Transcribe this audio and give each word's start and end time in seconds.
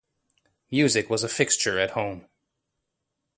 Music 0.71 1.11
was 1.11 1.23
a 1.23 1.29
fixture 1.29 1.77
at 1.77 1.91
home. 1.91 2.25